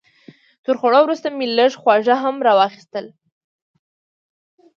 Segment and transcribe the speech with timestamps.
[0.65, 3.05] تر خوړو وروسته مې لږ خواږه هم راواخیستل.